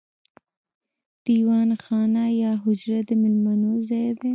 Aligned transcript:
دیوان 1.25 1.69
خانه 1.83 2.23
یا 2.41 2.51
حجره 2.63 2.99
د 3.07 3.09
میلمنو 3.21 3.71
ځای 3.87 4.09
دی. 4.19 4.29